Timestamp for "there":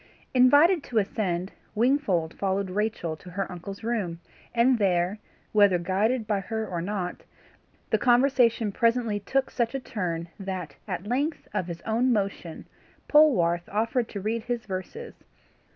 4.79-5.19